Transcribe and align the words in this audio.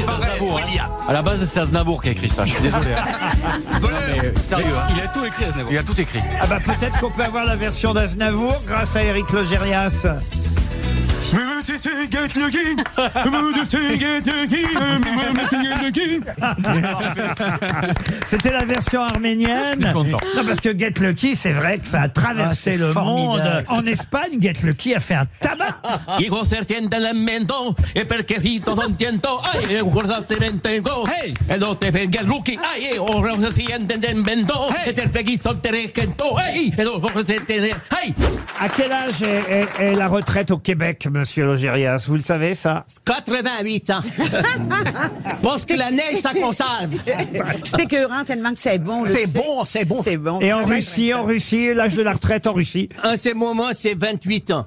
écrit 0.00 0.12
ça, 0.20 0.26
Aznavour. 0.26 0.58
hein. 0.58 0.88
À 1.08 1.12
la 1.12 1.22
base, 1.22 1.44
c'est 1.48 1.60
Aznavour 1.60 2.02
qui 2.02 2.08
a 2.08 2.12
écrit 2.12 2.28
ça. 2.28 2.44
Je 2.44 2.52
suis 2.52 2.62
désolé. 2.62 2.92
hein. 2.94 3.04
Non, 3.80 3.88
mais, 4.08 4.32
sérieux, 4.48 4.66
hein. 4.76 4.92
Il 4.94 5.00
a 5.02 5.08
tout 5.08 5.24
écrit, 5.24 5.44
Aznavour. 5.44 5.72
Il 5.72 5.78
a 5.78 5.82
tout 5.82 6.00
écrit. 6.00 6.20
Ah 6.40 6.46
bah 6.46 6.58
peut-être 6.64 6.98
qu'on 7.00 7.10
peut 7.10 7.22
avoir 7.24 7.44
la 7.44 7.56
version 7.56 7.92
d'Aznavour 7.94 8.60
grâce 8.66 8.96
à 8.96 9.02
Eric 9.02 9.30
Logérias. 9.30 10.06
C'était 18.26 18.52
la 18.52 18.64
version 18.64 19.02
arménienne. 19.02 19.80
Non, 19.80 20.44
parce 20.44 20.60
que 20.60 20.76
Get 20.76 20.94
Lucky, 21.00 21.36
c'est 21.36 21.52
vrai 21.52 21.78
que 21.78 21.86
ça 21.86 22.02
a 22.02 22.08
traversé 22.08 22.72
ah, 22.74 22.78
le 22.78 22.92
monde. 22.94 23.64
En 23.68 23.86
Espagne, 23.86 24.40
Get 24.40 24.54
Lucky 24.62 24.94
a 24.94 25.00
fait 25.00 25.14
un 25.14 25.26
tabac. 25.40 25.76
À 38.60 38.68
quel 38.68 38.92
âge 38.92 39.22
est, 39.22 39.80
est 39.80 39.94
la 39.94 40.08
retraite 40.08 40.50
au 40.50 40.58
Québec, 40.58 41.08
monsieur 41.10 41.49
Logérias 41.50 42.04
Vous 42.06 42.16
le 42.16 42.22
savez, 42.22 42.54
ça 42.54 42.84
88 43.04 43.90
ans. 43.90 44.00
Parce 45.42 45.64
que 45.64 45.74
la 45.74 45.90
neige, 45.90 46.20
ça 46.22 46.32
conserve. 46.32 46.94
C'est 47.64 47.82
écœurant 47.82 48.24
tellement 48.24 48.52
que 48.52 48.60
c'est 48.60 48.78
bon. 48.78 49.04
C'est 49.06 49.26
bon, 49.26 49.64
c'est 49.64 49.84
bon. 49.84 50.02
C'est 50.02 50.16
bon. 50.16 50.40
Et 50.40 50.52
en 50.52 50.64
Russie, 50.64 51.12
en 51.12 51.24
Russie, 51.24 51.74
l'âge 51.74 51.94
de 51.94 52.02
la 52.02 52.12
retraite 52.12 52.46
en 52.46 52.52
Russie 52.52 52.88
En 53.02 53.16
ce 53.16 53.34
moment, 53.34 53.70
c'est 53.72 53.94
28 53.94 54.50
ans. 54.52 54.66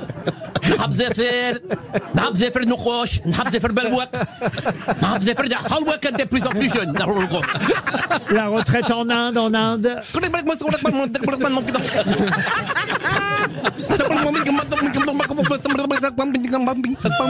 نحب 0.69 0.93
زفير 0.93 1.61
نحب 2.15 2.35
زفير 2.35 2.67
نقوش 2.67 3.19
نحب 3.25 3.73
بالوك 3.73 4.09
نحب 5.03 5.23
حلوك 5.71 6.07
des 6.11 6.25
La 8.31 8.47
retraite 8.47 8.91
en 8.91 9.09
Inde, 9.09 9.37
en 9.37 9.53
Inde. 9.53 10.01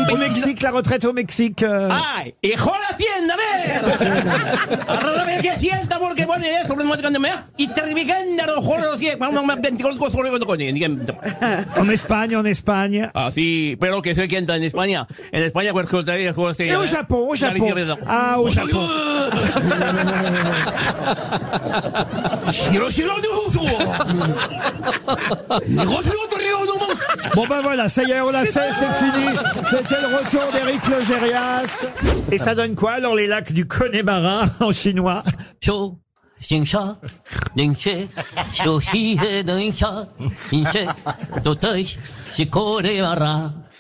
Au 0.10 0.18
Mexique, 0.18 0.62
la 0.62 0.72
retraite 0.72 1.06
au 1.06 1.14
Mexique. 1.14 1.64
¡Ay! 1.64 2.34
¡Hijo 2.42 2.72
la 2.72 2.98
tienda! 2.98 3.34
¡A 4.88 4.98
ver! 4.98 5.60
Sienta 5.60 6.00
porque 6.00 6.26
bueno, 6.26 6.46
es 6.46 6.68
sobre 6.68 6.84
el 6.84 6.90
cuando 6.90 7.20
y 7.58 7.68
te 7.68 7.82
los 8.46 8.66
juegos 8.66 9.00
de 9.00 9.08
24 9.62 10.10
sobre 10.12 10.30
coño. 10.46 10.66
En 10.66 11.92
Espagne, 11.92 12.36
en 12.36 12.48
Así, 13.14 13.74
ah, 13.74 13.78
pero 13.80 14.02
que 14.02 14.16
en 14.56 14.64
España. 14.64 15.08
En 15.32 15.44
España, 15.44 15.72
pues, 15.74 15.90
que 15.90 15.98
de. 16.58 16.72
Au 16.72 16.88
Japon, 16.88 17.28
au 17.30 17.36
Japon. 17.38 17.98
Ah, 18.08 18.36
au 18.38 18.50
un 23.02 23.22
de 23.22 23.28
Bon 27.36 27.48
ben 27.48 27.62
voilà, 27.62 27.90
ça 27.90 28.04
y 28.04 28.12
est, 28.12 28.22
on 28.22 28.30
l'a 28.30 28.46
fait, 28.46 28.72
c'est 28.74 28.92
fini. 28.94 29.26
C'était 29.66 30.02
le 30.02 30.18
retour 30.18 30.52
d'Éric 30.52 30.88
Logérias. 30.88 31.86
Et 32.32 32.38
ça 32.38 32.56
donne 32.56 32.76
quoi 32.76 33.00
dans 33.02 33.14
les 33.14 33.28
lacs 33.28 33.52
du 33.52 33.68
Connemara 33.68 34.44
en 34.60 34.72
chinois? 34.72 35.24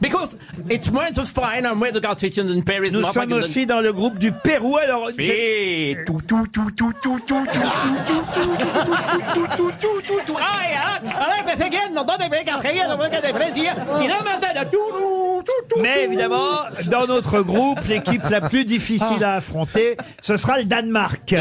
Because 0.00 0.36
it's 0.70 0.90
more 0.90 1.04
than 1.10 1.24
fine 1.24 1.66
and 1.66 1.80
weather 1.80 2.00
got 2.00 2.18
situations 2.18 2.50
in 2.50 2.62
Paris. 2.62 2.90
nous 2.92 3.02
sommes 3.12 3.32
aussi 3.32 3.66
dans 3.66 3.80
le 3.80 3.92
groupe 3.92 4.18
du 4.18 4.32
Pérou. 4.32 4.76
Alors, 4.76 5.08
j'ai- 5.18 5.90
Eh, 5.90 6.04
tout, 6.04 6.20
tout, 6.26 6.46
tout, 6.52 6.70
tout, 6.76 6.92
tout, 7.02 7.20
tout, 7.26 7.44
tout, 7.46 7.46
tout, 7.46 8.24
tout, 8.32 8.56
tout, 8.58 9.46
tout, 9.56 9.72
tout, 9.80 10.00
tout, 10.06 10.20
tout. 10.26 10.36
Ay, 10.38 10.74
ah, 10.76 11.00
ah, 11.18 11.42
pues 11.44 11.58
seguían, 11.58 11.92
no 11.94 12.04
te 12.04 12.28
pegas, 12.30 12.60
seguían, 12.62 12.88
no 12.88 12.98
pegas 12.98 13.22
de 13.22 13.32
Francia. 13.32 13.74
Y 14.00 14.06
no 14.08 14.14
me 14.24 14.54
da 14.54 14.64
tout, 14.64 14.78
tout, 14.90 15.42
tout, 15.44 15.68
tout. 15.68 15.80
mais 15.80 16.04
évidemment, 16.04 16.60
dans 16.90 17.06
notre 17.06 17.40
groupe, 17.42 17.80
l'équipe 17.88 18.22
la 18.30 18.40
plus 18.40 18.64
difficile 18.64 19.22
à 19.24 19.34
affronter, 19.34 19.96
ce 20.20 20.36
sera 20.36 20.58
le 20.58 20.64
Danemark. 20.64 21.34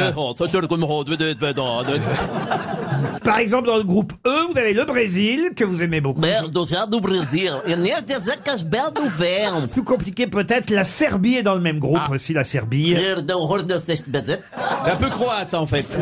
De- 3.23 3.29
de- 3.29 3.29
de- 3.29 3.29
de- 3.29 3.29
de- 3.29 3.29
Par 3.29 3.38
exemple, 3.39 3.67
dans 3.67 3.78
le 3.78 3.84
groupe 3.84 4.13
E, 4.25 4.51
vous 4.51 4.57
avez 4.57 4.73
le 4.73 4.85
Brésil, 4.85 5.51
que 5.56 5.63
vous 5.63 5.81
aimez 5.81 6.01
beaucoup. 6.01 6.22
Merda, 6.22 6.66
já 6.66 6.85
do 6.85 7.00
Brasil. 7.00 7.53
E 7.66 7.75
neste 7.75 8.06
dizer 8.19 8.38
que 8.44 8.50
as 8.50 8.63
belo 8.63 9.07
vêm. 9.17 9.66
Plus 9.72 9.84
compliqué 9.84 10.28
peut-être, 10.28 10.69
la 10.69 10.84
Serbie 10.84 11.35
est 11.35 11.44
dans 11.44 11.56
le 11.56 11.61
même 11.61 11.79
groupe 11.79 12.09
aussi, 12.09 12.34
la 12.34 12.44
Serbie. 12.44 12.94
De 12.94 14.09
bezet. 14.09 14.41
Un 14.85 14.95
peu 14.95 15.09
croate, 15.09 15.53
en 15.53 15.66
fait. 15.66 15.85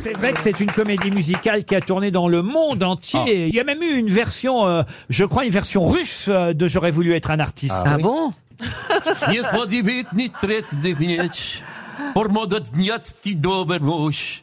C'est 0.00 0.16
vrai 0.16 0.32
que 0.32 0.40
c'est 0.40 0.60
une 0.60 0.70
comédie 0.70 1.10
musicale 1.10 1.64
qui 1.64 1.74
a 1.74 1.80
tourné 1.80 2.10
dans 2.10 2.26
le 2.28 2.42
monde 2.42 2.82
entier. 2.82 3.48
Il 3.48 3.54
y 3.54 3.60
a 3.60 3.64
même 3.64 3.82
eu 3.82 3.96
une 3.96 4.08
version, 4.08 4.66
euh, 4.66 4.82
je 5.10 5.24
crois, 5.24 5.44
une 5.44 5.50
version 5.50 5.84
russe 5.84 6.26
euh, 6.28 6.54
de 6.54 6.68
J'aurais 6.68 6.90
voulu 6.90 7.12
être 7.14 7.30
un 7.30 7.38
artiste. 7.38 7.74
Ah 7.84 7.98
bon? 7.98 8.32
Moś. 13.80 14.42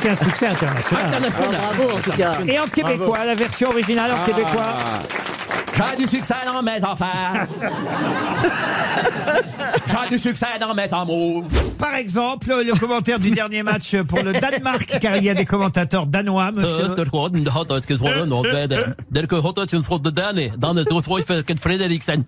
C'est 0.00 0.10
un 0.10 0.16
succès 0.16 0.46
international. 0.46 1.20
Bravo, 1.20 1.96
en 1.96 2.00
tout 2.00 2.10
cas. 2.12 2.38
Et 2.46 2.58
en 2.58 2.64
québécois, 2.64 3.24
la 3.24 3.34
version 3.34 3.68
originale 3.70 4.12
en 4.12 4.24
québécois 4.24 4.74
J'ai 5.90 5.96
du 5.96 6.06
succès 6.08 6.34
dans 6.46 6.62
mes 6.62 6.82
affaires. 6.82 7.46
Du 10.10 10.18
succès 10.18 10.46
dans 10.60 10.74
mes 10.74 10.92
amours. 10.92 11.44
Par 11.78 11.94
exemple, 11.94 12.48
le 12.48 12.78
commentaire 12.78 13.18
du 13.18 13.30
dernier 13.30 13.62
match 13.62 13.94
pour 14.02 14.22
le 14.22 14.32
Danemark, 14.32 14.98
car 15.00 15.16
il 15.16 15.24
y 15.24 15.30
a 15.30 15.34
des 15.34 15.44
commentateurs 15.44 16.06
danois, 16.06 16.50
monsieur. 16.50 16.88
Frøyfelken 21.02 21.58
Fredriksen. 21.58 22.24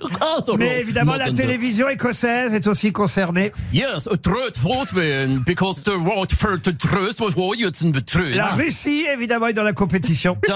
Mais 0.59 0.81
évidemment, 0.81 1.15
la 1.15 1.33
télévision 1.33 1.89
écossaise 1.89 2.55
est 2.55 2.67
aussi 2.67 2.93
concernée. 2.93 3.53
Yes, 3.73 4.07
a 4.07 4.17
truth 4.17 4.63
was 4.63 4.93
been 4.95 5.43
because 5.47 5.83
the 5.83 5.97
right 5.97 6.33
for 6.33 6.59
the 6.61 6.77
truth 6.77 7.21
was 7.21 7.33
royalty 7.37 7.91
the 7.93 8.05
truth. 8.05 8.35
La 8.35 8.51
Russie, 8.51 9.07
évidemment, 9.13 9.49
est 9.49 9.53
dans 9.53 9.63
la 9.63 9.73
compétition. 9.73 10.37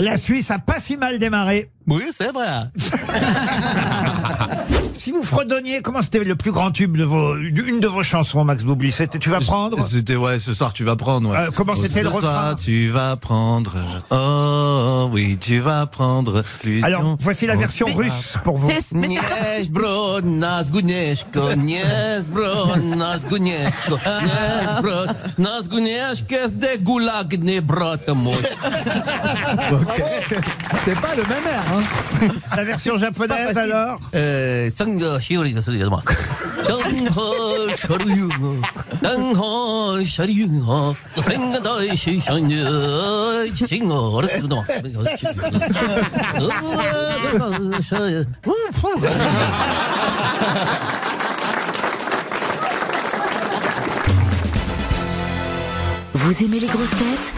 La 0.00 0.16
Suisse 0.16 0.50
a 0.50 0.58
pas 0.58 0.78
si 0.78 0.96
mal 0.96 1.18
démarré. 1.18 1.70
Oui, 1.88 2.04
c'est 2.10 2.32
vrai. 2.32 2.64
si 4.94 5.10
vous 5.10 5.22
fredonniez, 5.22 5.80
comment 5.80 6.02
c'était 6.02 6.22
le 6.22 6.36
plus 6.36 6.52
grand 6.52 6.70
tube 6.70 6.98
de 6.98 7.04
vos, 7.04 7.34
une 7.36 7.80
de 7.80 7.86
vos 7.86 8.02
chansons, 8.02 8.44
Max 8.44 8.64
Boublil? 8.64 8.92
C'était 8.92 9.18
Tu 9.18 9.30
vas 9.30 9.40
prendre? 9.40 9.82
C'était, 9.82 10.16
ouais, 10.16 10.38
ce 10.38 10.52
soir, 10.52 10.74
tu 10.74 10.84
vas 10.84 10.96
prendre. 10.96 11.30
Ouais. 11.30 11.38
Euh, 11.38 11.50
comment 11.54 11.74
c'était 11.74 12.02
le 12.02 12.08
refrain? 12.08 12.20
Soir, 12.20 12.56
tu 12.56 12.88
vas 12.88 13.16
prendre. 13.16 13.72
Oh, 14.10 15.08
oui, 15.12 15.38
tu 15.40 15.60
vas 15.60 15.86
prendre. 15.86 16.44
Alors, 16.82 17.16
voici 17.20 17.46
la 17.46 17.56
version 17.56 17.86
russe 17.86 18.34
pour 18.44 18.58
vous. 18.58 18.68
C'est 30.84 31.00
pas 31.00 31.14
le 31.14 31.22
même 31.22 31.46
air, 31.46 31.62
hein? 31.72 31.77
La 32.56 32.64
version 32.64 32.96
japonaise 32.96 33.56
alors 33.56 33.98
Vous 56.14 56.44
aimez 56.44 56.60
les 56.60 56.66
grosses 56.66 56.90
têtes? 56.90 57.37